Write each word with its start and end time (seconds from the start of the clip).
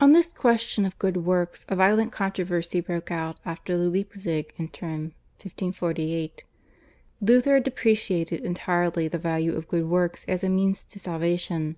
On 0.00 0.12
this 0.12 0.28
question 0.28 0.86
of 0.86 0.98
good 0.98 1.18
works 1.18 1.66
a 1.68 1.76
violent 1.76 2.12
controversy 2.12 2.80
broke 2.80 3.10
out 3.10 3.36
after 3.44 3.76
the 3.76 3.90
Leipzig 3.90 4.54
/Interim/ 4.58 5.12
(1548). 5.36 6.44
Luther 7.20 7.52
had 7.52 7.64
depreciated 7.64 8.42
entirely 8.42 9.06
the 9.06 9.18
value 9.18 9.54
of 9.54 9.68
good 9.68 9.84
works 9.86 10.24
as 10.26 10.42
a 10.42 10.48
means 10.48 10.82
to 10.84 10.98
salvation. 10.98 11.76